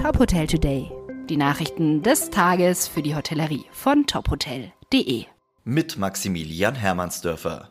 [0.00, 0.90] Top Hotel Today.
[1.28, 5.26] Die Nachrichten des Tages für die Hotellerie von tophotel.de.
[5.64, 7.70] Mit Maximilian Hermannsdörfer.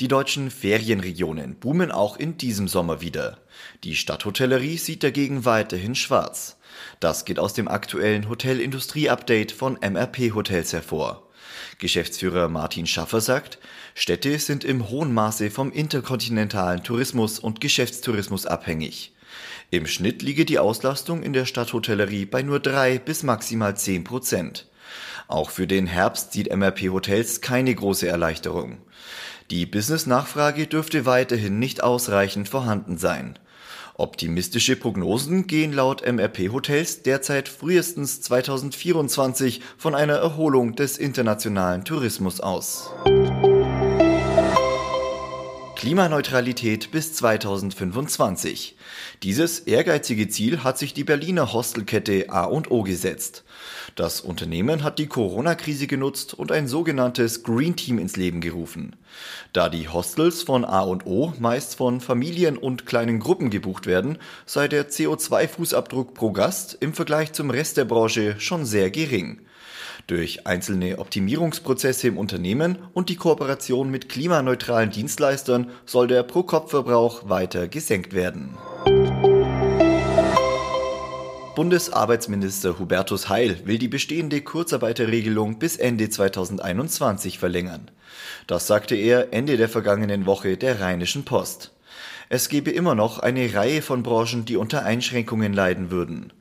[0.00, 3.40] Die deutschen Ferienregionen boomen auch in diesem Sommer wieder.
[3.84, 6.56] Die Stadthotellerie sieht dagegen weiterhin schwarz.
[6.98, 11.28] Das geht aus dem aktuellen Hotelindustrie-Update von MRP Hotels hervor.
[11.78, 13.58] Geschäftsführer Martin Schaffer sagt,
[13.94, 19.12] Städte sind im hohen Maße vom interkontinentalen Tourismus und Geschäftstourismus abhängig.
[19.70, 24.66] Im Schnitt liege die Auslastung in der Stadthotellerie bei nur drei bis maximal zehn Prozent.
[25.28, 28.78] Auch für den Herbst sieht MRP Hotels keine große Erleichterung.
[29.50, 33.36] Die Business-Nachfrage dürfte weiterhin nicht ausreichend vorhanden sein.
[33.94, 42.40] Optimistische Prognosen gehen laut MRP Hotels derzeit frühestens 2024 von einer Erholung des internationalen Tourismus
[42.40, 42.90] aus.
[45.80, 48.76] Klimaneutralität bis 2025.
[49.22, 53.44] Dieses ehrgeizige Ziel hat sich die Berliner Hostelkette A&O gesetzt.
[53.96, 58.94] Das Unternehmen hat die Corona-Krise genutzt und ein sogenanntes Green Team ins Leben gerufen.
[59.54, 64.90] Da die Hostels von A&O meist von Familien und kleinen Gruppen gebucht werden, sei der
[64.90, 69.40] CO2-Fußabdruck pro Gast im Vergleich zum Rest der Branche schon sehr gering.
[70.10, 77.68] Durch einzelne Optimierungsprozesse im Unternehmen und die Kooperation mit klimaneutralen Dienstleistern soll der Pro-Kopf-Verbrauch weiter
[77.68, 78.58] gesenkt werden.
[81.54, 87.88] Bundesarbeitsminister Hubertus Heil will die bestehende Kurzarbeiterregelung bis Ende 2021 verlängern.
[88.48, 91.70] Das sagte er Ende der vergangenen Woche der Rheinischen Post.
[92.28, 96.32] Es gebe immer noch eine Reihe von Branchen, die unter Einschränkungen leiden würden.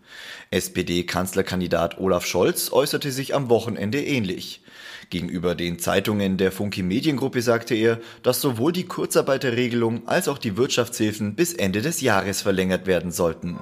[0.52, 4.62] SPD-Kanzlerkandidat Olaf Scholz äußerte sich am Wochenende ähnlich.
[5.10, 10.58] Gegenüber den Zeitungen der Funke Mediengruppe sagte er, dass sowohl die Kurzarbeiterregelung als auch die
[10.58, 13.60] Wirtschaftshilfen bis Ende des Jahres verlängert werden sollten.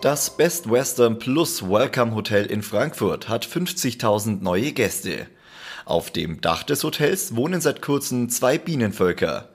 [0.00, 5.26] Das Best Western Plus Welcome Hotel in Frankfurt hat 50.000 neue Gäste.
[5.84, 9.48] Auf dem Dach des Hotels wohnen seit kurzem zwei Bienenvölker.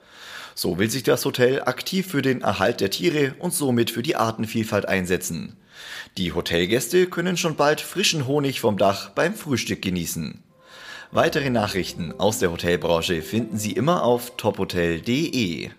[0.55, 4.15] So will sich das Hotel aktiv für den Erhalt der Tiere und somit für die
[4.15, 5.57] Artenvielfalt einsetzen.
[6.17, 10.43] Die Hotelgäste können schon bald frischen Honig vom Dach beim Frühstück genießen.
[11.11, 15.69] Weitere Nachrichten aus der Hotelbranche finden Sie immer auf tophotel.de.